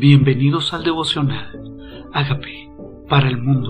Bienvenidos 0.00 0.72
al 0.72 0.82
devocional. 0.82 2.08
Hágame 2.14 2.72
para 3.06 3.28
el 3.28 3.36
mundo. 3.36 3.68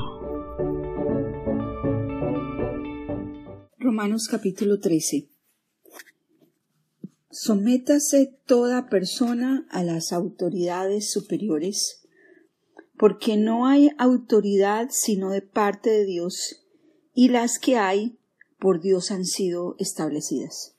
Romanos 3.80 4.29
capítulo 4.30 4.79
13. 4.79 5.29
Sométase 7.32 8.38
toda 8.46 8.88
persona 8.88 9.66
a 9.72 9.82
las 9.82 10.12
autoridades 10.12 11.11
superiores, 11.11 12.06
porque 12.96 13.36
no 13.36 13.66
hay 13.66 13.90
autoridad 13.98 14.90
sino 14.92 15.30
de 15.30 15.42
parte 15.42 15.90
de 15.90 16.04
Dios, 16.04 16.64
y 17.12 17.30
las 17.30 17.58
que 17.58 17.76
hay 17.76 18.20
por 18.60 18.80
Dios 18.80 19.10
han 19.10 19.24
sido 19.24 19.74
establecidas. 19.80 20.76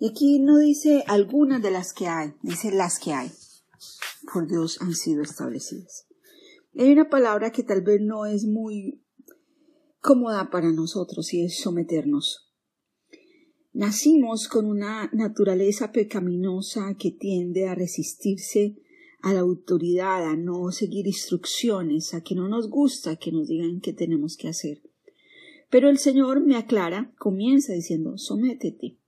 Y 0.00 0.08
aquí 0.08 0.40
no 0.40 0.58
dice 0.58 1.04
algunas 1.06 1.62
de 1.62 1.70
las 1.70 1.92
que 1.92 2.08
hay, 2.08 2.32
dice 2.42 2.72
las 2.72 2.98
que 2.98 3.12
hay 3.12 3.30
por 4.34 4.48
Dios 4.48 4.82
han 4.82 4.94
sido 4.94 5.22
establecidas. 5.22 6.08
Hay 6.76 6.90
una 6.90 7.08
palabra 7.08 7.52
que 7.52 7.62
tal 7.62 7.82
vez 7.82 8.00
no 8.00 8.26
es 8.26 8.44
muy 8.44 9.00
cómoda 10.00 10.50
para 10.50 10.72
nosotros 10.72 11.32
y 11.32 11.44
es 11.44 11.60
someternos. 11.60 12.50
Nacimos 13.72 14.48
con 14.48 14.66
una 14.66 15.08
naturaleza 15.12 15.92
pecaminosa 15.92 16.96
que 16.98 17.12
tiende 17.12 17.68
a 17.68 17.76
resistirse 17.76 18.76
a 19.22 19.32
la 19.32 19.40
autoridad, 19.40 20.28
a 20.28 20.36
no 20.36 20.70
seguir 20.72 21.06
instrucciones, 21.06 22.12
a 22.12 22.22
que 22.22 22.34
no 22.34 22.48
nos 22.48 22.68
gusta 22.68 23.16
que 23.16 23.30
nos 23.30 23.46
digan 23.46 23.80
qué 23.80 23.92
tenemos 23.92 24.36
que 24.36 24.48
hacer. 24.48 24.82
Pero 25.70 25.88
el 25.88 25.98
Señor 25.98 26.40
me 26.40 26.56
aclara, 26.56 27.14
comienza 27.18 27.72
diciendo, 27.72 28.18
sométete. 28.18 28.98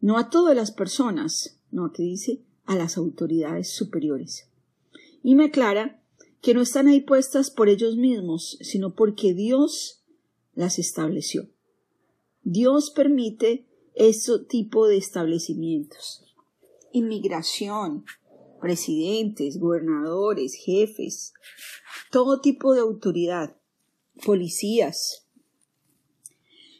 No 0.00 0.16
a 0.18 0.30
todas 0.30 0.56
las 0.56 0.72
personas, 0.72 1.60
no, 1.70 1.92
que 1.92 2.02
dice, 2.02 2.47
a 2.68 2.76
las 2.76 2.98
autoridades 2.98 3.70
superiores. 3.74 4.46
Y 5.22 5.34
me 5.34 5.46
aclara 5.46 6.02
que 6.42 6.52
no 6.52 6.60
están 6.60 6.86
ahí 6.86 7.00
puestas 7.00 7.50
por 7.50 7.70
ellos 7.70 7.96
mismos, 7.96 8.58
sino 8.60 8.94
porque 8.94 9.32
Dios 9.32 10.04
las 10.54 10.78
estableció. 10.78 11.48
Dios 12.42 12.90
permite 12.90 13.66
ese 13.94 14.38
tipo 14.40 14.86
de 14.86 14.98
establecimientos. 14.98 16.22
Inmigración, 16.92 18.04
presidentes, 18.60 19.58
gobernadores, 19.58 20.54
jefes, 20.54 21.32
todo 22.10 22.42
tipo 22.42 22.74
de 22.74 22.80
autoridad, 22.80 23.56
policías. 24.26 25.26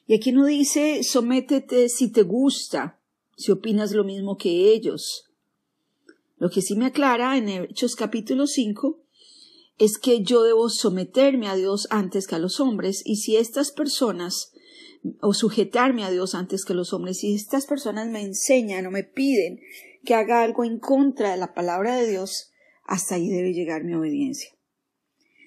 Y 0.06 0.14
aquí 0.14 0.32
no 0.32 0.44
dice 0.44 1.02
sométete 1.02 1.88
si 1.88 2.12
te 2.12 2.22
gusta, 2.22 3.00
si 3.38 3.52
opinas 3.52 3.92
lo 3.92 4.04
mismo 4.04 4.36
que 4.36 4.70
ellos, 4.70 5.27
lo 6.38 6.50
que 6.50 6.62
sí 6.62 6.76
me 6.76 6.86
aclara 6.86 7.36
en 7.36 7.48
Hechos 7.48 7.96
capítulo 7.96 8.46
5 8.46 9.00
es 9.78 9.98
que 9.98 10.22
yo 10.22 10.42
debo 10.42 10.68
someterme 10.68 11.48
a 11.48 11.56
Dios 11.56 11.86
antes 11.90 12.26
que 12.26 12.36
a 12.36 12.38
los 12.38 12.60
hombres 12.60 13.02
y 13.04 13.16
si 13.16 13.36
estas 13.36 13.72
personas 13.72 14.52
o 15.20 15.34
sujetarme 15.34 16.04
a 16.04 16.10
Dios 16.10 16.34
antes 16.34 16.64
que 16.64 16.74
los 16.74 16.92
hombres, 16.92 17.18
si 17.18 17.34
estas 17.34 17.66
personas 17.66 18.08
me 18.08 18.22
enseñan 18.22 18.86
o 18.86 18.90
me 18.90 19.04
piden 19.04 19.60
que 20.04 20.14
haga 20.14 20.42
algo 20.42 20.64
en 20.64 20.78
contra 20.78 21.32
de 21.32 21.36
la 21.36 21.54
palabra 21.54 21.96
de 21.96 22.08
Dios, 22.08 22.50
hasta 22.84 23.16
ahí 23.16 23.28
debe 23.28 23.52
llegar 23.52 23.84
mi 23.84 23.94
obediencia. 23.94 24.50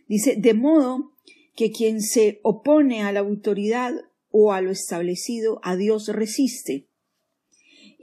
Dice, 0.07 0.35
de 0.37 0.53
modo 0.53 1.13
que 1.55 1.71
quien 1.71 2.01
se 2.01 2.39
opone 2.43 3.01
a 3.01 3.11
la 3.11 3.21
autoridad 3.21 3.93
o 4.29 4.53
a 4.53 4.61
lo 4.61 4.71
establecido, 4.71 5.59
a 5.63 5.75
Dios 5.75 6.07
resiste, 6.07 6.87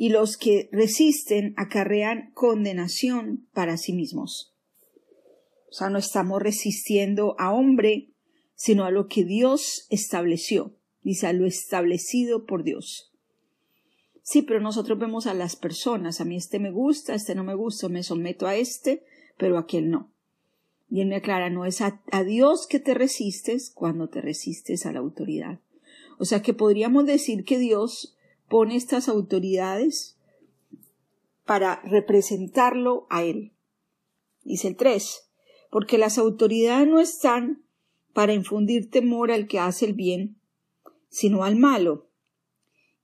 y 0.01 0.11
los 0.11 0.37
que 0.37 0.69
resisten 0.71 1.55
acarrean 1.57 2.31
condenación 2.33 3.49
para 3.53 3.77
sí 3.77 3.93
mismos. 3.93 4.55
O 5.71 5.73
sea, 5.73 5.91
no 5.91 5.99
estamos 5.99 6.41
resistiendo 6.41 7.35
a 7.37 7.53
hombre, 7.53 8.13
sino 8.55 8.85
a 8.85 8.93
lo 8.93 9.09
que 9.09 9.25
Dios 9.25 9.87
estableció, 9.91 10.73
dice 11.03 11.27
a 11.27 11.33
lo 11.33 11.47
establecido 11.47 12.47
por 12.47 12.63
Dios. 12.63 13.13
Sí, 14.23 14.43
pero 14.43 14.61
nosotros 14.61 15.01
vemos 15.01 15.27
a 15.27 15.35
las 15.35 15.57
personas, 15.57 16.21
a 16.21 16.25
mí 16.25 16.37
este 16.37 16.61
me 16.61 16.71
gusta, 16.71 17.15
este 17.15 17.35
no 17.35 17.43
me 17.43 17.55
gusta, 17.55 17.89
me 17.89 18.05
someto 18.05 18.47
a 18.47 18.55
este, 18.55 19.03
pero 19.37 19.57
a 19.57 19.63
aquel 19.63 19.91
no. 19.91 20.13
Y 20.89 21.01
él 21.01 21.09
me 21.09 21.17
aclara, 21.17 21.51
no 21.51 21.65
es 21.65 21.81
a, 21.81 22.01
a 22.13 22.23
Dios 22.23 22.69
que 22.69 22.79
te 22.79 22.95
resistes 22.95 23.71
cuando 23.75 24.09
te 24.09 24.21
resistes 24.21 24.87
a 24.87 24.93
la 24.93 25.01
autoridad. 25.01 25.59
O 26.19 26.25
sea 26.25 26.41
que 26.41 26.55
podríamos 26.55 27.05
decir 27.05 27.45
que 27.45 27.59
Dios 27.59 28.15
pone 28.49 28.77
estas 28.77 29.09
autoridades 29.09 30.17
para 31.45 31.81
representarlo 31.83 33.07
a 33.11 33.23
él. 33.23 33.53
Dice 34.45 34.69
el 34.69 34.77
3, 34.77 35.31
porque 35.71 35.99
las 35.99 36.19
autoridades 36.19 36.89
no 36.89 37.01
están 37.01 37.63
para 38.13 38.35
infundir 38.35 38.91
temor 38.91 39.31
al 39.31 39.47
que 39.47 39.59
hace 39.59 39.87
el 39.87 39.93
bien, 39.93 40.37
sino 41.09 41.45
al 41.45 41.57
malo. 41.57 42.07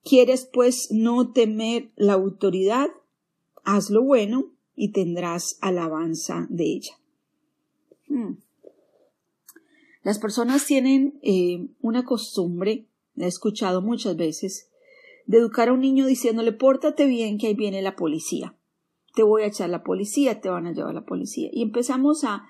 ¿Quieres 0.02 0.48
pues 0.52 0.90
no 0.90 1.32
temer 1.32 1.90
la 1.96 2.14
autoridad? 2.14 2.88
Haz 3.62 3.90
lo 3.90 4.02
bueno 4.02 4.50
y 4.76 4.92
tendrás 4.92 5.56
alabanza 5.60 6.46
de 6.50 6.64
ella. 6.64 6.98
Hmm. 8.08 8.34
Las 10.02 10.18
personas 10.18 10.66
tienen 10.66 11.18
eh, 11.22 11.66
una 11.80 12.04
costumbre, 12.04 12.84
he 13.16 13.26
escuchado 13.26 13.80
muchas 13.80 14.16
veces, 14.16 14.68
de 15.26 15.38
educar 15.38 15.68
a 15.68 15.72
un 15.72 15.80
niño 15.80 16.06
diciéndole 16.06 16.52
pórtate 16.52 17.06
bien 17.06 17.38
que 17.38 17.48
ahí 17.48 17.54
viene 17.54 17.82
la 17.82 17.96
policía. 17.96 18.56
Te 19.14 19.22
voy 19.22 19.42
a 19.42 19.46
echar 19.46 19.70
la 19.70 19.82
policía, 19.82 20.40
te 20.40 20.48
van 20.48 20.66
a 20.66 20.72
llevar 20.72 20.94
la 20.94 21.04
policía. 21.04 21.48
Y 21.52 21.62
empezamos 21.62 22.24
a 22.24 22.44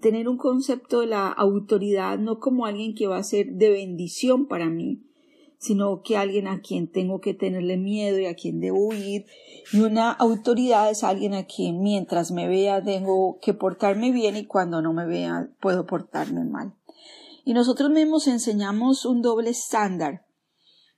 tener 0.00 0.28
un 0.28 0.36
concepto 0.36 1.00
de 1.00 1.06
la 1.06 1.28
autoridad 1.28 2.18
no 2.18 2.38
como 2.38 2.66
alguien 2.66 2.94
que 2.94 3.06
va 3.06 3.16
a 3.16 3.22
ser 3.22 3.52
de 3.52 3.70
bendición 3.70 4.46
para 4.46 4.68
mí, 4.68 5.02
sino 5.58 6.02
que 6.02 6.16
alguien 6.16 6.46
a 6.46 6.60
quien 6.60 6.90
tengo 6.90 7.20
que 7.20 7.34
tenerle 7.34 7.76
miedo 7.76 8.18
y 8.18 8.26
a 8.26 8.34
quien 8.34 8.60
debo 8.60 8.88
huir. 8.88 9.26
Y 9.72 9.80
una 9.80 10.12
autoridad 10.12 10.90
es 10.90 11.02
alguien 11.04 11.34
a 11.34 11.44
quien 11.44 11.82
mientras 11.82 12.30
me 12.30 12.48
vea 12.48 12.82
tengo 12.82 13.38
que 13.42 13.54
portarme 13.54 14.12
bien 14.12 14.36
y 14.36 14.46
cuando 14.46 14.80
no 14.82 14.92
me 14.92 15.06
vea 15.06 15.50
puedo 15.60 15.86
portarme 15.86 16.44
mal. 16.44 16.74
Y 17.44 17.54
nosotros 17.54 17.90
mismos 17.90 18.28
enseñamos 18.28 19.04
un 19.04 19.22
doble 19.22 19.50
estándar 19.50 20.26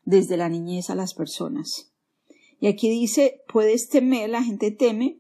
desde 0.04 0.36
la 0.36 0.48
niñez 0.48 0.90
a 0.90 0.94
las 0.94 1.14
personas. 1.14 1.92
Y 2.60 2.68
aquí 2.68 2.88
dice, 2.88 3.42
puedes 3.52 3.88
temer, 3.88 4.30
la 4.30 4.42
gente 4.42 4.70
teme, 4.70 5.18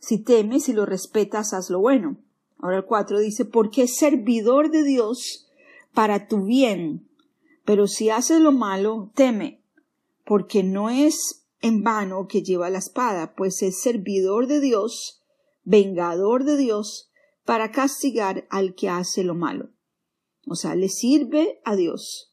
si 0.00 0.18
temes, 0.18 0.64
si 0.64 0.72
lo 0.72 0.86
respetas, 0.86 1.52
haz 1.52 1.70
lo 1.70 1.80
bueno. 1.80 2.16
Ahora 2.58 2.78
el 2.78 2.84
4 2.84 3.18
dice, 3.20 3.44
porque 3.44 3.82
es 3.82 3.96
servidor 3.96 4.70
de 4.70 4.82
Dios 4.82 5.48
para 5.92 6.26
tu 6.28 6.44
bien, 6.44 7.08
pero 7.64 7.86
si 7.86 8.10
haces 8.10 8.40
lo 8.40 8.52
malo, 8.52 9.10
teme, 9.14 9.62
porque 10.24 10.62
no 10.62 10.90
es 10.90 11.44
en 11.60 11.82
vano 11.82 12.26
que 12.26 12.42
lleva 12.42 12.70
la 12.70 12.78
espada, 12.78 13.34
pues 13.34 13.62
es 13.62 13.80
servidor 13.80 14.46
de 14.46 14.60
Dios, 14.60 15.22
vengador 15.64 16.44
de 16.44 16.56
Dios, 16.56 17.10
para 17.44 17.70
castigar 17.70 18.46
al 18.50 18.74
que 18.74 18.88
hace 18.88 19.22
lo 19.24 19.34
malo. 19.34 19.70
O 20.46 20.56
sea, 20.56 20.74
le 20.74 20.88
sirve 20.88 21.60
a 21.64 21.76
Dios. 21.76 22.31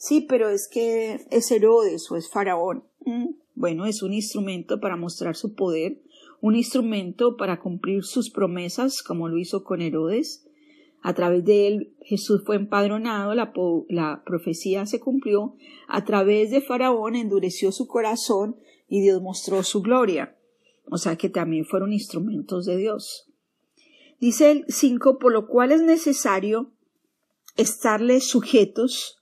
Sí, 0.00 0.22
pero 0.22 0.48
es 0.48 0.66
que 0.66 1.20
es 1.30 1.50
Herodes 1.50 2.10
o 2.10 2.16
es 2.16 2.30
Faraón. 2.30 2.84
Mm, 3.04 3.34
bueno, 3.54 3.84
es 3.84 4.02
un 4.02 4.14
instrumento 4.14 4.80
para 4.80 4.96
mostrar 4.96 5.36
su 5.36 5.54
poder, 5.54 6.00
un 6.40 6.56
instrumento 6.56 7.36
para 7.36 7.60
cumplir 7.60 8.02
sus 8.04 8.30
promesas, 8.30 9.02
como 9.02 9.28
lo 9.28 9.36
hizo 9.36 9.62
con 9.62 9.82
Herodes. 9.82 10.46
A 11.02 11.12
través 11.12 11.44
de 11.44 11.66
él 11.66 11.94
Jesús 12.00 12.42
fue 12.46 12.56
empadronado, 12.56 13.34
la, 13.34 13.52
la 13.90 14.22
profecía 14.24 14.86
se 14.86 15.00
cumplió. 15.00 15.56
A 15.86 16.02
través 16.06 16.50
de 16.50 16.62
Faraón 16.62 17.14
endureció 17.14 17.70
su 17.70 17.86
corazón 17.86 18.56
y 18.88 19.02
Dios 19.02 19.20
mostró 19.20 19.62
su 19.62 19.82
gloria. 19.82 20.34
O 20.86 20.96
sea 20.96 21.16
que 21.16 21.28
también 21.28 21.66
fueron 21.66 21.92
instrumentos 21.92 22.64
de 22.64 22.78
Dios. 22.78 23.30
Dice 24.18 24.50
el 24.50 24.64
5, 24.66 25.18
por 25.18 25.30
lo 25.30 25.46
cual 25.46 25.72
es 25.72 25.82
necesario 25.82 26.72
estarle 27.58 28.22
sujetos 28.22 29.19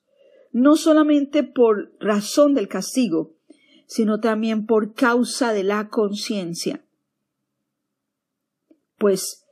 no 0.53 0.77
solamente 0.77 1.43
por 1.43 1.93
razón 2.01 2.55
del 2.55 2.69
castigo, 2.69 3.35
sino 3.87 4.21
también 4.21 4.67
por 4.67 4.95
causa 4.95 5.53
de 5.53 5.65
la 5.65 5.89
conciencia. 5.89 6.85
Pues 8.99 9.47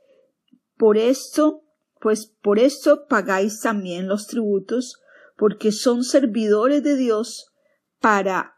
por 0.77 0.97
esto, 0.97 1.63
pues 1.99 2.27
por 2.27 2.59
esto 2.59 3.07
pagáis 3.07 3.61
también 3.61 4.07
los 4.07 4.27
tributos, 4.27 5.01
porque 5.37 5.71
son 5.71 6.03
servidores 6.03 6.83
de 6.83 6.95
Dios 6.95 7.51
para, 7.99 8.57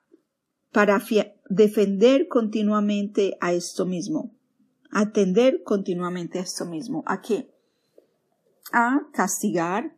para 0.71 1.01
defender 1.49 2.27
continuamente 2.27 3.37
a 3.39 3.53
esto 3.53 3.85
mismo, 3.85 4.35
atender 4.91 5.63
continuamente 5.63 6.39
a 6.39 6.41
esto 6.41 6.65
mismo. 6.65 7.03
¿A 7.05 7.21
qué? 7.21 7.49
A 8.71 9.07
castigar, 9.13 9.95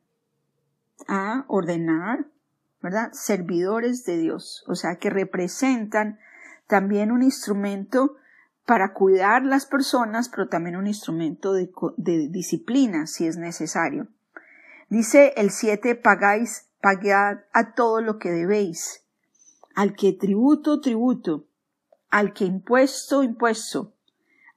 a 1.07 1.45
ordenar, 1.47 2.30
¿verdad? 2.81 3.11
Servidores 3.13 4.05
de 4.05 4.17
Dios, 4.17 4.63
o 4.67 4.75
sea, 4.75 4.95
que 4.95 5.09
representan 5.09 6.19
también 6.67 7.11
un 7.11 7.23
instrumento 7.23 8.15
para 8.65 8.93
cuidar 8.93 9.43
las 9.43 9.65
personas, 9.65 10.29
pero 10.29 10.47
también 10.47 10.75
un 10.75 10.87
instrumento 10.87 11.53
de, 11.53 11.69
de 11.97 12.27
disciplina 12.29 13.07
si 13.07 13.27
es 13.27 13.37
necesario. 13.37 14.07
Dice 14.89 15.33
el 15.37 15.51
7, 15.51 15.95
pagáis, 15.95 16.67
pagad 16.81 17.39
a 17.53 17.73
todo 17.73 18.01
lo 18.01 18.17
que 18.17 18.29
debéis. 18.29 19.03
Al 19.75 19.95
que 19.95 20.13
tributo, 20.13 20.81
tributo. 20.81 21.45
Al 22.09 22.33
que 22.33 22.45
impuesto, 22.45 23.23
impuesto. 23.23 23.93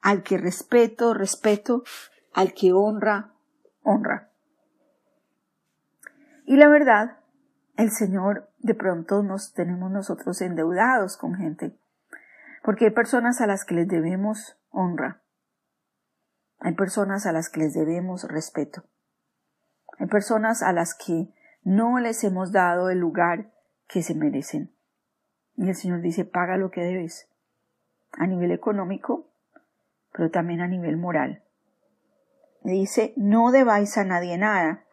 Al 0.00 0.22
que 0.22 0.38
respeto, 0.38 1.14
respeto. 1.14 1.84
Al 2.32 2.52
que 2.52 2.72
honra, 2.72 3.32
honra. 3.82 4.30
Y 6.46 6.56
la 6.56 6.68
verdad, 6.68 7.18
el 7.76 7.90
Señor 7.90 8.50
de 8.58 8.74
pronto 8.74 9.22
nos 9.22 9.52
tenemos 9.52 9.90
nosotros 9.90 10.40
endeudados 10.40 11.16
con 11.16 11.34
gente 11.34 11.78
porque 12.64 12.86
hay 12.86 12.90
personas 12.92 13.42
a 13.42 13.46
las 13.46 13.66
que 13.66 13.74
les 13.74 13.86
debemos 13.86 14.58
honra. 14.70 15.20
Hay 16.60 16.72
personas 16.72 17.26
a 17.26 17.32
las 17.32 17.50
que 17.50 17.60
les 17.60 17.74
debemos 17.74 18.24
respeto. 18.24 18.84
Hay 19.98 20.06
personas 20.06 20.62
a 20.62 20.72
las 20.72 20.94
que 20.94 21.28
no 21.62 21.98
les 21.98 22.24
hemos 22.24 22.52
dado 22.52 22.88
el 22.88 22.98
lugar 22.98 23.52
que 23.86 24.02
se 24.02 24.14
merecen. 24.14 24.74
Y 25.56 25.68
el 25.68 25.74
Señor 25.74 26.00
dice, 26.00 26.24
paga 26.24 26.56
lo 26.56 26.70
que 26.70 26.80
debes. 26.80 27.28
A 28.12 28.26
nivel 28.26 28.50
económico, 28.50 29.28
pero 30.14 30.30
también 30.30 30.62
a 30.62 30.66
nivel 30.66 30.96
moral. 30.96 31.44
Dice, 32.62 33.12
no 33.18 33.50
debáis 33.50 33.98
a 33.98 34.04
nadie 34.04 34.38
nada, 34.38 34.83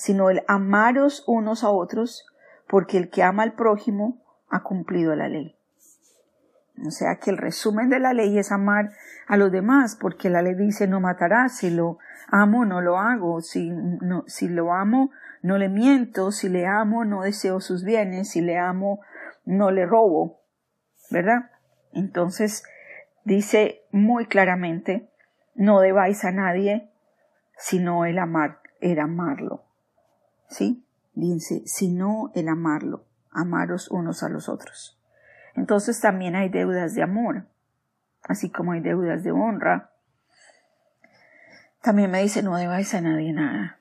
sino 0.00 0.30
el 0.30 0.42
amaros 0.48 1.24
unos 1.26 1.62
a 1.62 1.68
otros, 1.68 2.26
porque 2.66 2.96
el 2.96 3.10
que 3.10 3.22
ama 3.22 3.42
al 3.42 3.52
prójimo 3.52 4.24
ha 4.48 4.62
cumplido 4.62 5.14
la 5.14 5.28
ley. 5.28 5.58
O 6.86 6.90
sea 6.90 7.16
que 7.16 7.28
el 7.28 7.36
resumen 7.36 7.90
de 7.90 8.00
la 8.00 8.14
ley 8.14 8.38
es 8.38 8.50
amar 8.50 8.92
a 9.26 9.36
los 9.36 9.52
demás, 9.52 9.98
porque 10.00 10.30
la 10.30 10.40
ley 10.40 10.54
dice 10.54 10.88
no 10.88 11.00
matarás, 11.00 11.58
si 11.58 11.68
lo 11.68 11.98
amo 12.28 12.64
no 12.64 12.80
lo 12.80 12.96
hago, 12.96 13.42
si, 13.42 13.68
no, 13.68 14.24
si 14.26 14.48
lo 14.48 14.72
amo 14.72 15.10
no 15.42 15.58
le 15.58 15.68
miento, 15.68 16.32
si 16.32 16.48
le 16.48 16.66
amo 16.66 17.04
no 17.04 17.20
deseo 17.20 17.60
sus 17.60 17.84
bienes, 17.84 18.30
si 18.30 18.40
le 18.40 18.58
amo 18.58 19.00
no 19.44 19.70
le 19.70 19.84
robo, 19.84 20.40
¿verdad? 21.10 21.50
Entonces 21.92 22.62
dice 23.24 23.82
muy 23.92 24.24
claramente, 24.24 25.10
no 25.54 25.80
debáis 25.80 26.24
a 26.24 26.32
nadie 26.32 26.90
sino 27.58 28.06
el 28.06 28.18
amar, 28.18 28.60
el 28.80 28.98
amarlo. 28.98 29.69
¿Sí? 30.50 30.84
Dice, 31.14 31.62
sino 31.64 32.30
el 32.34 32.48
amarlo, 32.48 33.06
amaros 33.30 33.90
unos 33.90 34.22
a 34.22 34.28
los 34.28 34.48
otros. 34.48 35.00
Entonces 35.54 36.00
también 36.00 36.36
hay 36.36 36.48
deudas 36.48 36.94
de 36.94 37.02
amor, 37.02 37.46
así 38.22 38.50
como 38.50 38.72
hay 38.72 38.80
deudas 38.80 39.22
de 39.22 39.32
honra. 39.32 39.92
También 41.82 42.10
me 42.10 42.22
dice 42.22 42.42
no 42.42 42.56
debáis 42.56 42.92
a 42.94 43.00
nadie 43.00 43.32
nada. 43.32 43.80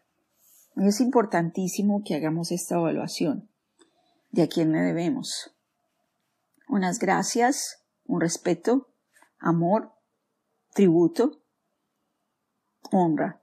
Y 0.76 0.88
es 0.88 1.02
importantísimo 1.02 2.04
que 2.06 2.16
hagamos 2.16 2.52
esta 2.52 2.76
evaluación 2.76 3.50
de 4.32 4.44
a 4.44 4.48
quién 4.48 4.72
le 4.72 4.80
debemos. 4.80 5.56
Unas 6.68 7.00
gracias, 7.00 7.84
un 8.06 8.22
respeto, 8.22 8.90
amor, 9.40 9.92
tributo, 10.74 11.42
honra. 12.92 13.42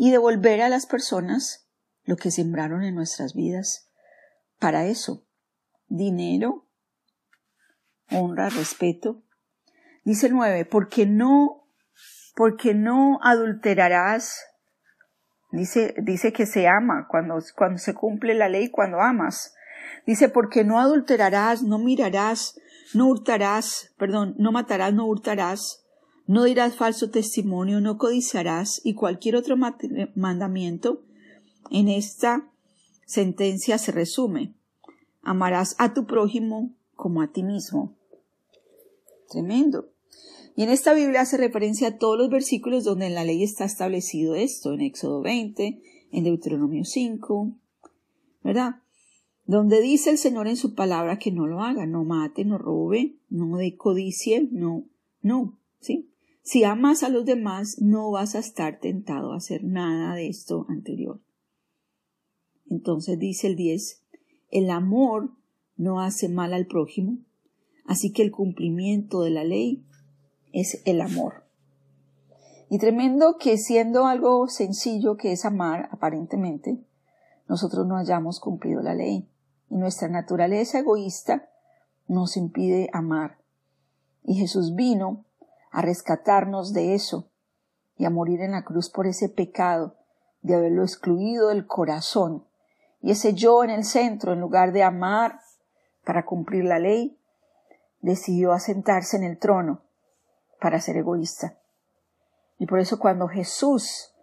Y 0.00 0.12
devolver 0.12 0.62
a 0.62 0.68
las 0.68 0.86
personas 0.86 1.68
lo 2.04 2.14
que 2.14 2.30
sembraron 2.30 2.84
en 2.84 2.94
nuestras 2.94 3.34
vidas 3.34 3.90
para 4.60 4.86
eso, 4.86 5.26
dinero, 5.88 6.68
honra, 8.08 8.48
respeto. 8.48 9.24
Dice 10.04 10.28
el 10.28 10.34
9, 10.34 10.66
porque 10.66 11.04
no, 11.04 11.66
porque 12.36 12.74
no 12.74 13.18
adulterarás. 13.24 14.40
Dice, 15.50 15.96
dice 16.00 16.32
que 16.32 16.46
se 16.46 16.68
ama 16.68 17.08
cuando, 17.10 17.42
cuando 17.56 17.78
se 17.78 17.92
cumple 17.92 18.34
la 18.34 18.48
ley, 18.48 18.70
cuando 18.70 19.00
amas. 19.00 19.56
Dice, 20.06 20.28
porque 20.28 20.62
no 20.62 20.78
adulterarás, 20.78 21.64
no 21.64 21.80
mirarás, 21.80 22.56
no 22.94 23.08
hurtarás, 23.08 23.92
perdón, 23.98 24.36
no 24.38 24.52
matarás, 24.52 24.94
no 24.94 25.06
hurtarás, 25.06 25.84
no 26.28 26.44
dirás 26.44 26.76
falso 26.76 27.10
testimonio, 27.10 27.80
no 27.80 27.98
codiciarás 27.98 28.80
y 28.84 28.94
cualquier 28.94 29.34
otro 29.34 29.56
mandamiento 30.14 31.02
en 31.70 31.88
esta 31.88 32.48
sentencia 33.04 33.78
se 33.78 33.90
resume 33.90 34.54
amarás 35.22 35.74
a 35.78 35.92
tu 35.92 36.06
prójimo 36.06 36.74
como 36.94 37.22
a 37.22 37.32
ti 37.32 37.42
mismo. 37.42 37.94
Tremendo. 39.28 39.90
Y 40.56 40.62
en 40.62 40.70
esta 40.70 40.94
Biblia 40.94 41.20
hace 41.20 41.36
referencia 41.36 41.88
a 41.88 41.98
todos 41.98 42.18
los 42.18 42.30
versículos 42.30 42.84
donde 42.84 43.06
en 43.06 43.14
la 43.14 43.24
ley 43.24 43.42
está 43.42 43.64
establecido 43.64 44.34
esto, 44.34 44.72
en 44.72 44.80
Éxodo 44.80 45.20
20, 45.20 45.82
en 46.12 46.24
Deuteronomio 46.24 46.84
5, 46.84 47.52
¿verdad? 48.42 48.76
Donde 49.44 49.80
dice 49.80 50.10
el 50.10 50.18
Señor 50.18 50.48
en 50.48 50.56
su 50.56 50.74
palabra 50.74 51.18
que 51.18 51.30
no 51.30 51.46
lo 51.46 51.60
haga, 51.60 51.86
no 51.86 52.04
mate, 52.04 52.44
no 52.44 52.58
robe, 52.58 53.16
no 53.28 53.56
de 53.58 53.76
codicie, 53.76 54.48
no, 54.50 54.84
no, 55.22 55.58
¿sí? 55.80 56.10
Si 56.48 56.64
amas 56.64 57.02
a 57.02 57.10
los 57.10 57.26
demás, 57.26 57.76
no 57.78 58.10
vas 58.10 58.34
a 58.34 58.38
estar 58.38 58.80
tentado 58.80 59.34
a 59.34 59.36
hacer 59.36 59.64
nada 59.64 60.14
de 60.14 60.28
esto 60.28 60.64
anterior. 60.70 61.20
Entonces 62.70 63.18
dice 63.18 63.48
el 63.48 63.56
10, 63.56 64.02
el 64.50 64.70
amor 64.70 65.28
no 65.76 66.00
hace 66.00 66.30
mal 66.30 66.54
al 66.54 66.66
prójimo, 66.66 67.18
así 67.84 68.14
que 68.14 68.22
el 68.22 68.30
cumplimiento 68.30 69.20
de 69.20 69.28
la 69.28 69.44
ley 69.44 69.84
es 70.54 70.80
el 70.86 71.02
amor. 71.02 71.44
Y 72.70 72.78
tremendo 72.78 73.36
que 73.36 73.58
siendo 73.58 74.06
algo 74.06 74.48
sencillo 74.48 75.18
que 75.18 75.32
es 75.32 75.44
amar, 75.44 75.90
aparentemente, 75.92 76.78
nosotros 77.46 77.86
no 77.86 77.98
hayamos 77.98 78.40
cumplido 78.40 78.80
la 78.80 78.94
ley. 78.94 79.28
Y 79.68 79.76
nuestra 79.76 80.08
naturaleza 80.08 80.78
egoísta 80.78 81.50
nos 82.06 82.38
impide 82.38 82.88
amar. 82.94 83.36
Y 84.24 84.36
Jesús 84.36 84.74
vino 84.74 85.26
a 85.70 85.82
rescatarnos 85.82 86.72
de 86.72 86.94
eso 86.94 87.30
y 87.96 88.04
a 88.04 88.10
morir 88.10 88.40
en 88.40 88.52
la 88.52 88.64
cruz 88.64 88.90
por 88.90 89.06
ese 89.06 89.28
pecado 89.28 89.96
de 90.42 90.54
haberlo 90.54 90.82
excluido 90.82 91.48
del 91.48 91.66
corazón 91.66 92.48
y 93.00 93.12
ese 93.12 93.34
yo 93.34 93.64
en 93.64 93.70
el 93.70 93.84
centro, 93.84 94.32
en 94.32 94.40
lugar 94.40 94.72
de 94.72 94.82
amar 94.82 95.40
para 96.04 96.24
cumplir 96.24 96.64
la 96.64 96.78
ley, 96.78 97.18
decidió 98.00 98.52
asentarse 98.52 99.16
en 99.16 99.24
el 99.24 99.38
trono 99.38 99.82
para 100.60 100.80
ser 100.80 100.96
egoísta. 100.96 101.58
Y 102.58 102.66
por 102.66 102.80
eso 102.80 102.98
cuando 102.98 103.28
Jesús 103.28 104.14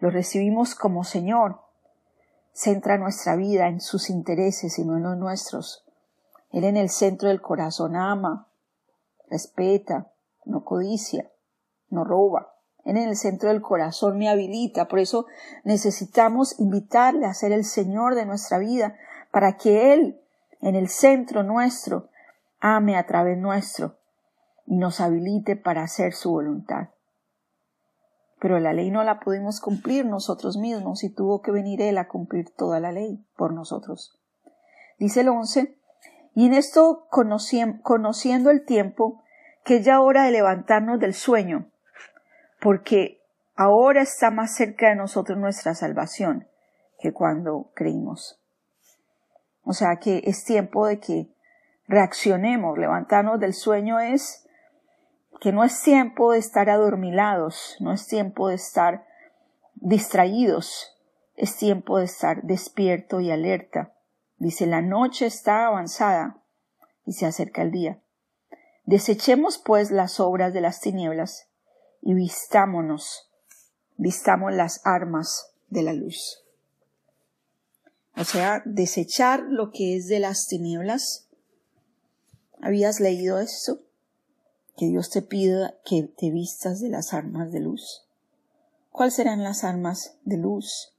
lo 0.00 0.10
recibimos 0.10 0.74
como 0.74 1.04
Señor, 1.04 1.60
centra 2.52 2.98
nuestra 2.98 3.36
vida 3.36 3.68
en 3.68 3.80
sus 3.80 4.10
intereses 4.10 4.78
y 4.78 4.84
no 4.84 4.96
en 4.96 5.04
los 5.04 5.16
nuestros. 5.16 5.84
Él 6.50 6.64
en 6.64 6.76
el 6.76 6.90
centro 6.90 7.28
del 7.28 7.40
corazón 7.40 7.96
ama, 7.96 8.48
respeta, 9.28 10.10
no 10.46 10.64
codicia, 10.64 11.30
no 11.90 12.02
roba 12.04 12.56
en 12.86 12.96
el 12.96 13.16
centro 13.16 13.48
del 13.48 13.60
corazón 13.60 14.16
me 14.16 14.28
habilita. 14.28 14.86
Por 14.86 15.00
eso 15.00 15.26
necesitamos 15.64 16.58
invitarle 16.60 17.26
a 17.26 17.34
ser 17.34 17.52
el 17.52 17.64
Señor 17.64 18.14
de 18.14 18.24
nuestra 18.24 18.58
vida 18.58 18.96
para 19.32 19.56
que 19.56 19.92
Él, 19.92 20.20
en 20.60 20.76
el 20.76 20.88
centro 20.88 21.42
nuestro, 21.42 22.08
ame 22.60 22.96
a 22.96 23.04
través 23.04 23.36
nuestro 23.36 23.98
y 24.66 24.76
nos 24.76 25.00
habilite 25.00 25.56
para 25.56 25.82
hacer 25.82 26.14
su 26.14 26.30
voluntad. 26.30 26.90
Pero 28.38 28.60
la 28.60 28.72
ley 28.72 28.90
no 28.90 29.02
la 29.02 29.18
pudimos 29.18 29.60
cumplir 29.60 30.06
nosotros 30.06 30.56
mismos 30.56 31.02
y 31.02 31.12
tuvo 31.12 31.42
que 31.42 31.50
venir 31.50 31.82
Él 31.82 31.98
a 31.98 32.06
cumplir 32.06 32.54
toda 32.54 32.78
la 32.78 32.92
ley 32.92 33.26
por 33.36 33.52
nosotros. 33.52 34.20
Dice 34.98 35.22
el 35.22 35.28
once, 35.28 35.76
y 36.34 36.46
en 36.46 36.54
esto 36.54 37.08
conociendo 37.10 38.50
el 38.50 38.64
tiempo, 38.64 39.22
que 39.66 39.78
es 39.78 39.84
ya 39.84 40.00
hora 40.00 40.22
de 40.22 40.30
levantarnos 40.30 41.00
del 41.00 41.12
sueño, 41.12 41.66
porque 42.60 43.20
ahora 43.56 44.00
está 44.00 44.30
más 44.30 44.54
cerca 44.54 44.88
de 44.88 44.94
nosotros 44.94 45.36
nuestra 45.36 45.74
salvación 45.74 46.46
que 47.00 47.12
cuando 47.12 47.72
creímos. 47.74 48.40
O 49.64 49.72
sea 49.72 49.96
que 49.96 50.22
es 50.24 50.44
tiempo 50.44 50.86
de 50.86 51.00
que 51.00 51.28
reaccionemos, 51.88 52.78
levantarnos 52.78 53.40
del 53.40 53.54
sueño 53.54 53.98
es 53.98 54.46
que 55.40 55.50
no 55.50 55.64
es 55.64 55.82
tiempo 55.82 56.32
de 56.32 56.38
estar 56.38 56.70
adormilados, 56.70 57.76
no 57.80 57.92
es 57.92 58.06
tiempo 58.06 58.48
de 58.48 58.54
estar 58.54 59.04
distraídos, 59.74 60.96
es 61.34 61.56
tiempo 61.56 61.98
de 61.98 62.04
estar 62.04 62.42
despierto 62.44 63.18
y 63.18 63.32
alerta. 63.32 63.92
Dice, 64.38 64.66
la 64.66 64.80
noche 64.80 65.26
está 65.26 65.66
avanzada 65.66 66.36
y 67.04 67.14
se 67.14 67.26
acerca 67.26 67.62
el 67.62 67.72
día. 67.72 67.98
Desechemos 68.86 69.58
pues 69.58 69.90
las 69.90 70.18
obras 70.20 70.52
de 70.54 70.60
las 70.60 70.80
tinieblas 70.80 71.46
y 72.00 72.14
vistámonos, 72.14 73.28
vistamos 73.96 74.54
las 74.54 74.80
armas 74.84 75.50
de 75.68 75.82
la 75.82 75.92
luz. 75.92 76.42
O 78.16 78.24
sea, 78.24 78.62
desechar 78.64 79.42
lo 79.42 79.70
que 79.70 79.96
es 79.96 80.08
de 80.08 80.20
las 80.20 80.46
tinieblas. 80.46 81.26
¿Habías 82.62 83.00
leído 83.00 83.38
esto? 83.38 83.80
que 84.76 84.86
Dios 84.86 85.10
te 85.10 85.22
pida 85.22 85.74
que 85.84 86.02
te 86.02 86.30
vistas 86.30 86.80
de 86.80 86.90
las 86.90 87.14
armas 87.14 87.50
de 87.50 87.60
luz. 87.60 88.04
¿Cuáles 88.90 89.14
serán 89.14 89.42
las 89.42 89.64
armas 89.64 90.14
de 90.24 90.36
luz? 90.36 90.92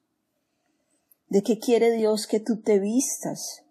¿De 1.29 1.43
qué 1.43 1.59
quiere 1.59 1.91
Dios 1.91 2.25
que 2.25 2.39
tú 2.39 2.57
te 2.57 2.79
vistas? 2.79 3.63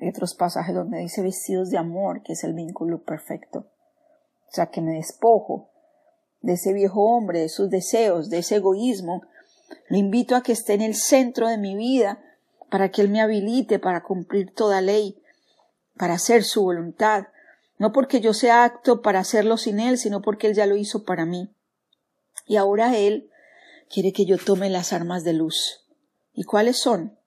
Hay 0.00 0.08
otros 0.08 0.34
pasajes 0.34 0.74
donde 0.74 0.98
dice 0.98 1.22
vestidos 1.22 1.70
de 1.70 1.76
amor, 1.76 2.22
que 2.22 2.32
es 2.32 2.42
el 2.44 2.54
vínculo 2.54 3.02
perfecto. 3.02 3.66
O 4.48 4.52
sea, 4.52 4.66
que 4.66 4.80
me 4.80 4.94
despojo 4.94 5.68
de 6.40 6.54
ese 6.54 6.72
viejo 6.72 7.02
hombre, 7.02 7.40
de 7.40 7.48
sus 7.50 7.68
deseos, 7.68 8.30
de 8.30 8.38
ese 8.38 8.56
egoísmo. 8.56 9.22
Lo 9.88 9.98
invito 9.98 10.36
a 10.36 10.42
que 10.42 10.52
esté 10.52 10.74
en 10.74 10.80
el 10.80 10.94
centro 10.94 11.48
de 11.48 11.58
mi 11.58 11.76
vida 11.76 12.18
para 12.70 12.90
que 12.90 13.02
Él 13.02 13.10
me 13.10 13.20
habilite 13.20 13.78
para 13.78 14.02
cumplir 14.02 14.54
toda 14.54 14.80
ley, 14.80 15.22
para 15.98 16.14
hacer 16.14 16.44
su 16.44 16.62
voluntad, 16.62 17.26
no 17.78 17.92
porque 17.92 18.20
yo 18.20 18.32
sea 18.32 18.64
acto 18.64 19.02
para 19.02 19.20
hacerlo 19.20 19.56
sin 19.58 19.80
Él, 19.80 19.98
sino 19.98 20.22
porque 20.22 20.46
Él 20.46 20.54
ya 20.54 20.66
lo 20.66 20.76
hizo 20.76 21.04
para 21.04 21.26
mí. 21.26 21.54
Y 22.46 22.56
ahora 22.56 22.96
Él 22.96 23.30
quiere 23.90 24.12
que 24.12 24.24
yo 24.24 24.38
tome 24.38 24.70
las 24.70 24.92
armas 24.94 25.24
de 25.24 25.34
luz. 25.34 25.86
¿Y 26.32 26.44
cuáles 26.44 26.78
son? 26.78 27.18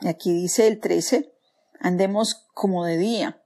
Y 0.00 0.08
aquí 0.08 0.32
dice 0.32 0.66
el 0.66 0.80
13, 0.80 1.33
andemos 1.84 2.46
como 2.54 2.86
de 2.86 2.96
día, 2.96 3.42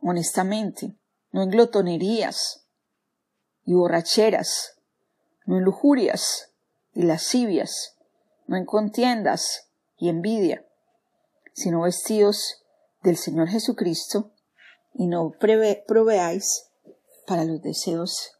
honestamente, 0.00 0.96
no 1.30 1.44
en 1.44 1.50
glotonerías 1.50 2.66
y 3.64 3.74
borracheras, 3.74 4.80
no 5.46 5.58
en 5.58 5.62
lujurias 5.62 6.50
y 6.92 7.04
lascivias, 7.04 7.96
no 8.48 8.56
en 8.56 8.64
contiendas 8.66 9.68
y 9.96 10.08
envidia, 10.08 10.66
sino 11.52 11.82
vestidos 11.82 12.64
del 13.04 13.16
Señor 13.16 13.46
Jesucristo 13.46 14.32
y 14.92 15.06
no 15.06 15.30
proveáis 15.30 16.68
para 17.28 17.44
los 17.44 17.62
deseos 17.62 18.32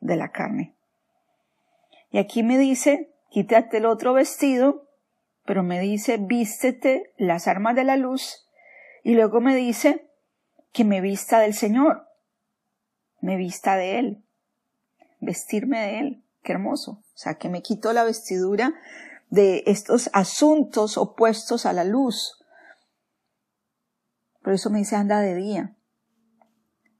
de 0.00 0.16
la 0.16 0.30
carne. 0.30 0.74
Y 2.10 2.18
aquí 2.18 2.42
me 2.42 2.58
dice, 2.58 3.14
quítate 3.30 3.78
el 3.78 3.86
otro 3.86 4.12
vestido, 4.12 4.86
pero 5.46 5.62
me 5.62 5.80
dice, 5.80 6.18
vístete 6.18 7.14
las 7.16 7.48
armas 7.48 7.74
de 7.74 7.84
la 7.84 7.96
luz, 7.96 8.44
y 9.08 9.14
luego 9.14 9.40
me 9.40 9.56
dice 9.56 10.12
que 10.70 10.84
me 10.84 11.00
vista 11.00 11.38
del 11.38 11.54
Señor, 11.54 12.06
me 13.22 13.38
vista 13.38 13.74
de 13.76 13.98
Él, 13.98 14.22
vestirme 15.18 15.80
de 15.80 15.98
Él, 15.98 16.24
qué 16.42 16.52
hermoso, 16.52 16.90
o 16.90 17.16
sea, 17.16 17.38
que 17.38 17.48
me 17.48 17.62
quito 17.62 17.94
la 17.94 18.04
vestidura 18.04 18.74
de 19.30 19.62
estos 19.64 20.10
asuntos 20.12 20.98
opuestos 20.98 21.64
a 21.64 21.72
la 21.72 21.84
luz. 21.84 22.44
Por 24.42 24.52
eso 24.52 24.68
me 24.68 24.80
dice, 24.80 24.96
anda 24.96 25.20
de 25.20 25.36
día. 25.36 25.74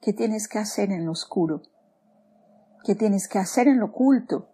¿Qué 0.01 0.15
tienes 0.15 0.49
que 0.49 0.61
hacer 0.61 0.91
en 0.91 1.05
lo 1.05 1.13
oscuro? 1.13 1.61
¿Qué 2.85 2.95
tienes 2.95 3.29
que 3.29 3.39
hacer 3.39 3.69
en 3.69 3.81
lo 3.81 3.85
oculto? 3.89 4.49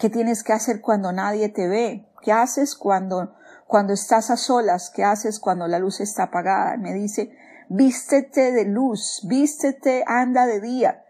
¿Qué 0.00 0.08
tienes 0.08 0.42
que 0.42 0.54
hacer 0.54 0.80
cuando 0.80 1.12
nadie 1.12 1.50
te 1.50 1.68
ve? 1.68 2.08
¿Qué 2.22 2.32
haces 2.32 2.74
cuando, 2.74 3.34
cuando 3.66 3.92
estás 3.92 4.30
a 4.30 4.38
solas? 4.38 4.88
¿Qué 4.88 5.04
haces 5.04 5.38
cuando 5.38 5.68
la 5.68 5.78
luz 5.78 6.00
está 6.00 6.24
apagada? 6.24 6.78
Me 6.78 6.94
dice, 6.94 7.36
vístete 7.68 8.50
de 8.50 8.64
luz, 8.64 9.20
vístete, 9.24 10.02
anda 10.06 10.46
de 10.46 10.62
día, 10.62 11.04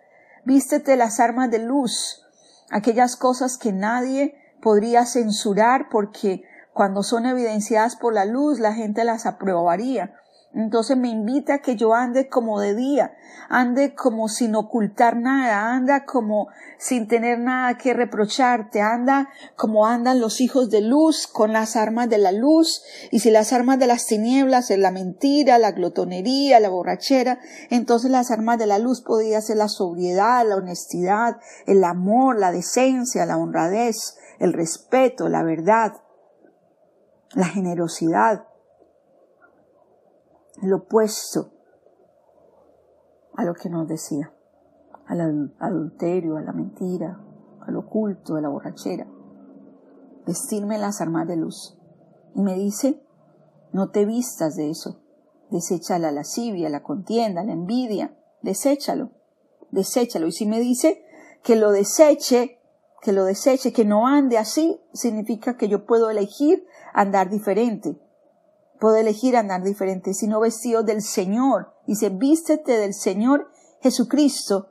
vístete 0.45 0.97
las 0.97 1.21
armas 1.21 1.53
de 1.53 1.61
luz, 1.61 2.27
aquellas 2.73 3.15
cosas 3.15 3.59
que 3.59 3.73
nadie 3.73 4.35
podría 4.61 5.07
censurar 5.07 5.89
porque 5.89 6.43
cuando 6.75 7.05
son 7.05 7.27
evidenciadas 7.27 7.95
por 7.95 8.13
la 8.13 8.25
luz 8.25 8.59
la 8.59 8.73
gente 8.73 9.05
las 9.05 9.25
aprobaría. 9.25 10.20
Entonces 10.53 10.97
me 10.97 11.09
invita 11.09 11.55
a 11.55 11.59
que 11.59 11.77
yo 11.77 11.95
ande 11.95 12.29
como 12.29 12.59
de 12.61 12.75
día, 12.75 13.15
ande 13.49 13.95
como 13.95 14.29
sin 14.29 14.57
ocultar 14.57 15.17
nada, 15.17 15.73
anda 15.73 16.05
como 16.05 16.49
sin 16.77 17.07
tener 17.07 17.39
nada 17.39 17.79
que 17.79 17.95
reprocharte, 17.95 18.81
anda 18.81 19.29
como 19.55 19.87
andan 19.87 20.21
los 20.21 20.41
hijos 20.41 20.69
de 20.69 20.81
luz 20.81 21.29
con 21.29 21.53
las 21.53 21.77
armas 21.77 22.09
de 22.09 22.19
la 22.19 22.33
luz, 22.33 22.83
y 23.13 23.21
si 23.21 23.31
las 23.31 23.53
armas 23.53 23.79
de 23.79 23.87
las 23.87 24.07
tinieblas 24.07 24.73
es 24.73 24.79
la 24.81 24.91
mentira, 24.91 25.57
la 25.59 25.71
glotonería, 25.71 26.59
la 26.59 26.69
borrachera, 26.69 27.39
entonces 27.71 28.11
las 28.11 28.33
armas 28.33 28.59
de 28.59 28.67
la 28.67 28.81
luz 28.81 29.03
podría 29.03 29.41
ser 29.41 29.57
la 29.57 29.69
sobriedad, 29.69 30.45
la 30.45 30.57
honestidad, 30.57 31.37
el 31.67 31.85
amor, 31.85 32.37
la 32.41 32.51
decencia, 32.51 33.25
la 33.25 33.37
honradez, 33.37 34.19
el 34.41 34.53
respeto, 34.53 35.29
la 35.29 35.45
verdad, 35.45 35.93
la 37.35 37.47
generosidad, 37.47 38.50
lo 40.69 40.77
opuesto 40.77 41.53
a 43.35 43.45
lo 43.45 43.55
que 43.55 43.71
nos 43.71 43.89
decía, 43.89 44.33
al 45.07 45.53
adulterio, 45.59 46.37
a 46.37 46.43
la 46.43 46.53
mentira, 46.53 47.21
al 47.61 47.77
oculto, 47.77 48.37
a 48.37 48.41
la 48.41 48.49
borrachera. 48.49 49.07
Vestirme 50.27 50.79
las 50.79 51.01
armas 51.01 51.27
de 51.27 51.37
luz. 51.37 51.79
Y 52.35 52.43
me 52.43 52.55
dice, 52.55 53.03
no 53.73 53.91
te 53.91 54.05
vistas 54.05 54.57
de 54.57 54.71
eso. 54.71 55.01
Desecha 55.51 55.99
la 55.99 56.13
lascivia, 56.13 56.69
la 56.69 56.83
contienda, 56.83 57.43
la 57.43 57.53
envidia. 57.53 58.17
Deséchalo. 58.43 59.11
Deséchalo. 59.71 60.27
Y 60.27 60.33
si 60.33 60.47
me 60.47 60.61
dice 60.61 61.03
que 61.43 61.57
lo 61.57 61.73
deseche, 61.73 62.61
que 63.01 63.13
lo 63.13 63.25
deseche, 63.25 63.73
que 63.73 63.85
no 63.85 64.07
ande 64.07 64.39
así, 64.39 64.81
significa 64.93 65.57
que 65.57 65.69
yo 65.69 65.87
puedo 65.87 66.11
elegir 66.11 66.67
andar 66.93 67.31
diferente. 67.31 67.99
Puedo 68.81 68.97
elegir 68.97 69.37
andar 69.37 69.63
diferente, 69.63 70.15
sino 70.15 70.41
vestido 70.41 70.83
del 70.83 71.03
Señor. 71.03 71.75
Dice, 71.87 72.09
vístete 72.09 72.79
del 72.79 72.95
Señor 72.95 73.51
Jesucristo 73.83 74.71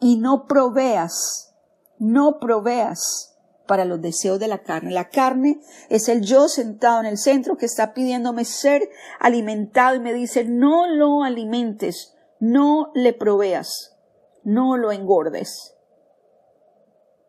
y 0.00 0.16
no 0.16 0.46
proveas, 0.46 1.54
no 1.98 2.38
proveas 2.40 3.36
para 3.66 3.84
los 3.84 4.00
deseos 4.00 4.40
de 4.40 4.48
la 4.48 4.62
carne. 4.62 4.90
La 4.90 5.10
carne 5.10 5.60
es 5.90 6.08
el 6.08 6.22
yo 6.22 6.48
sentado 6.48 7.00
en 7.00 7.06
el 7.06 7.18
centro 7.18 7.56
que 7.56 7.66
está 7.66 7.92
pidiéndome 7.92 8.44
ser 8.44 8.88
alimentado 9.20 9.94
y 9.94 10.00
me 10.00 10.14
dice, 10.14 10.44
no 10.44 10.88
lo 10.88 11.22
alimentes, 11.22 12.14
no 12.40 12.90
le 12.94 13.12
proveas, 13.12 13.96
no 14.42 14.76
lo 14.76 14.90
engordes. 14.90 15.77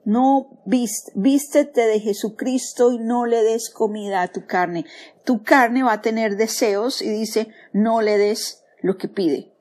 No 0.10 0.64
vístete 0.66 1.86
de 1.86 2.00
Jesucristo 2.00 2.92
y 2.92 2.98
no 2.98 3.28
le 3.28 3.44
des 3.44 3.70
comida 3.70 4.24
a 4.24 4.28
tu 4.28 4.48
carne. 4.48 4.86
Tu 5.24 5.44
carne 5.44 5.84
va 5.84 5.94
a 5.94 6.02
tener 6.02 6.36
deseos 6.36 7.04
y 7.04 7.12
dice, 7.12 7.50
no 7.74 8.02
le 8.02 8.18
des 8.18 8.66
lo 8.82 8.98
que 8.98 9.08
pide. 9.08 9.54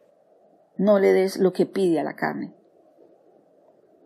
No 0.78 0.98
le 0.98 1.12
des 1.12 1.36
lo 1.36 1.52
que 1.52 1.66
pide 1.66 2.00
a 2.00 2.02
la 2.02 2.16
carne. 2.16 2.54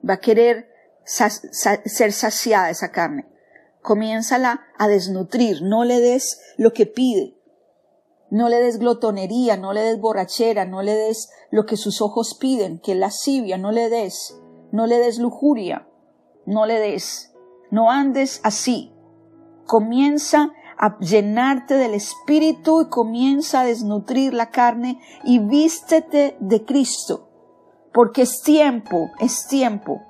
Va 0.02 0.14
a 0.14 0.20
querer 0.20 0.68
ser 1.04 2.10
saciada 2.10 2.70
esa 2.70 2.90
carne. 2.90 3.28
Comiénzala 3.80 4.62
a 4.78 4.88
desnutrir. 4.88 5.62
No 5.62 5.84
le 5.84 6.00
des 6.00 6.40
lo 6.56 6.72
que 6.72 6.86
pide. 6.86 7.36
No 8.30 8.48
le 8.48 8.60
des 8.60 8.80
glotonería, 8.80 9.56
no 9.56 9.72
le 9.72 9.82
des 9.82 10.00
borrachera, 10.00 10.64
no 10.64 10.82
le 10.82 10.96
des 10.96 11.28
lo 11.52 11.66
que 11.66 11.76
sus 11.76 12.02
ojos 12.02 12.36
piden, 12.36 12.80
que 12.80 12.96
lascivia, 12.96 13.58
no 13.58 13.70
le 13.70 13.88
des. 13.88 14.36
No 14.72 14.88
le 14.88 14.98
des 14.98 15.18
lujuria 15.18 15.86
no 16.46 16.66
le 16.66 16.78
des, 16.78 17.34
no 17.70 17.90
andes 17.90 18.40
así. 18.44 18.92
Comienza 19.66 20.52
a 20.76 20.98
llenarte 20.98 21.74
del 21.74 21.94
Espíritu 21.94 22.82
y 22.82 22.88
comienza 22.88 23.60
a 23.60 23.64
desnutrir 23.64 24.34
la 24.34 24.50
carne 24.50 25.00
y 25.24 25.38
vístete 25.38 26.36
de 26.40 26.64
Cristo, 26.64 27.28
porque 27.92 28.22
es 28.22 28.42
tiempo, 28.42 29.10
es 29.20 29.46
tiempo 29.46 30.02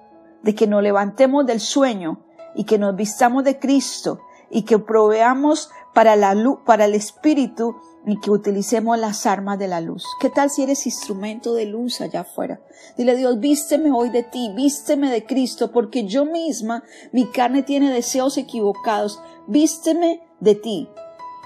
de 0.43 0.55
que 0.55 0.67
nos 0.67 0.83
levantemos 0.83 1.47
del 1.47 1.61
sueño 1.61 2.25
y 2.55 2.65
que 2.65 2.79
nos 2.79 2.97
vistamos 2.97 3.45
de 3.45 3.59
Cristo 3.59 4.21
y 4.51 4.63
que 4.63 4.79
proveamos 4.79 5.71
para 5.95 6.17
la 6.17 6.35
luz, 6.35 6.59
para 6.65 6.87
el 6.87 6.95
Espíritu 6.95 7.77
y 8.05 8.19
que 8.19 8.31
utilicemos 8.31 8.99
las 8.99 9.27
armas 9.27 9.59
de 9.59 9.69
la 9.69 9.81
luz. 9.81 10.05
¿Qué 10.21 10.29
tal 10.29 10.51
si 10.51 10.63
eres 10.63 10.87
instrumento 10.87 11.55
de 11.55 11.67
luz 11.67 12.01
allá 12.01 12.21
afuera? 12.21 12.61
Dile 12.97 13.17
Dios, 13.17 13.39
vísteme 13.39 13.93
hoy 13.93 14.11
de 14.11 14.25
ti, 14.25 14.53
vísteme 14.55 15.11
de 15.11 15.25
Cristo, 15.25 15.71
porque 15.71 16.05
yo 16.07 16.25
misma, 16.25 16.83
mi 17.13 17.27
carne 17.27 17.63
tiene 17.63 17.93
deseos 17.93 18.39
equivocados. 18.39 19.21
Vísteme 19.47 20.23
de 20.41 20.55
ti, 20.57 20.89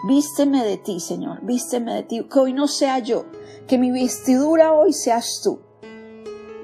vísteme 0.08 0.64
de 0.64 0.78
ti, 0.78 1.00
Señor, 1.00 1.40
vísteme 1.42 1.94
de 1.94 2.02
ti, 2.02 2.26
que 2.30 2.38
hoy 2.38 2.52
no 2.52 2.68
sea 2.68 2.98
yo, 3.00 3.26
que 3.66 3.78
mi 3.78 3.90
vestidura 3.90 4.72
hoy 4.72 4.92
seas 4.92 5.40
tú, 5.42 5.60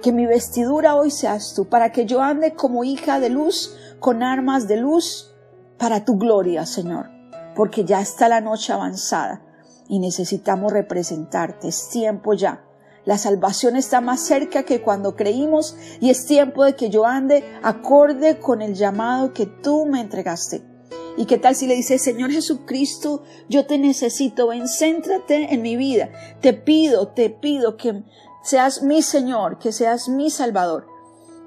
que 0.02 0.12
mi 0.12 0.26
vestidura 0.26 0.94
hoy 0.94 1.10
seas 1.10 1.54
tú, 1.54 1.66
para 1.66 1.92
que 1.92 2.06
yo 2.06 2.22
ande 2.22 2.54
como 2.54 2.84
hija 2.84 3.20
de 3.20 3.28
luz, 3.28 3.76
con 4.00 4.22
armas 4.22 4.68
de 4.68 4.78
luz, 4.78 5.34
para 5.78 6.04
tu 6.04 6.16
gloria, 6.16 6.64
Señor, 6.64 7.10
porque 7.54 7.84
ya 7.84 8.00
está 8.00 8.28
la 8.28 8.40
noche 8.40 8.72
avanzada 8.72 9.51
y 9.92 9.98
necesitamos 9.98 10.72
representarte. 10.72 11.68
Es 11.68 11.90
tiempo 11.90 12.32
ya. 12.32 12.64
La 13.04 13.18
salvación 13.18 13.76
está 13.76 14.00
más 14.00 14.20
cerca 14.22 14.62
que 14.62 14.80
cuando 14.80 15.16
creímos 15.16 15.76
y 16.00 16.08
es 16.08 16.24
tiempo 16.24 16.64
de 16.64 16.74
que 16.76 16.88
yo 16.88 17.04
ande 17.04 17.44
acorde 17.62 18.38
con 18.38 18.62
el 18.62 18.72
llamado 18.72 19.34
que 19.34 19.44
tú 19.44 19.84
me 19.84 20.00
entregaste. 20.00 20.62
¿Y 21.18 21.26
qué 21.26 21.36
tal 21.36 21.54
si 21.54 21.66
le 21.66 21.74
dices, 21.74 22.00
Señor 22.00 22.30
Jesucristo, 22.30 23.22
yo 23.50 23.66
te 23.66 23.76
necesito, 23.76 24.48
ven, 24.48 24.66
céntrate 24.66 25.52
en 25.52 25.60
mi 25.60 25.76
vida. 25.76 26.08
Te 26.40 26.54
pido, 26.54 27.08
te 27.08 27.28
pido 27.28 27.76
que, 27.76 28.02
seas 28.42 28.82
mi 28.82 29.02
Señor, 29.02 29.58
que 29.58 29.72
seas 29.72 30.08
mi 30.08 30.30
Salvador 30.30 30.86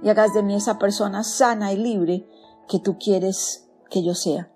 y 0.03 0.09
hagas 0.09 0.35
de 0.35 0.43
mí 0.43 0.53
esa 0.53 0.77
persona 0.77 1.23
sana 1.23 1.73
y 1.73 1.77
libre 1.77 2.27
que 2.67 2.77
tú 2.77 2.99
quieres 2.99 3.67
que 3.89 4.03
yo 4.03 4.13
sea. 4.13 4.51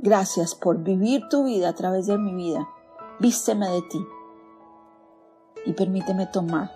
Gracias 0.00 0.56
por 0.56 0.82
vivir 0.82 1.22
tu 1.30 1.44
vida 1.44 1.68
a 1.68 1.74
través 1.76 2.08
de 2.08 2.18
mi 2.18 2.34
vida. 2.34 2.68
Vísteme 3.18 3.68
de 3.70 3.82
ti 3.82 4.06
y 5.64 5.72
permíteme 5.72 6.26
tomar 6.26 6.70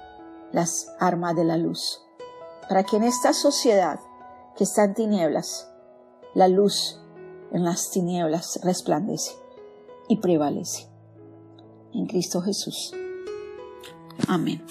las 0.53 0.89
armas 0.99 1.37
de 1.37 1.45
la 1.45 1.57
luz, 1.57 2.03
para 2.69 2.83
que 2.83 2.97
en 2.97 3.05
esta 3.05 3.33
sociedad 3.33 4.01
que 4.57 4.65
está 4.65 4.85
en 4.85 4.95
tinieblas, 4.95 5.71
la 6.35 6.49
luz 6.49 7.01
en 7.53 7.65
las 7.65 7.91
tinieblas 7.91 8.61
resplandece 8.63 9.33
y 10.09 10.17
prevalece. 10.17 10.89
En 11.93 12.07
Cristo 12.07 12.41
Jesús. 12.41 12.95
Amén. 14.29 14.63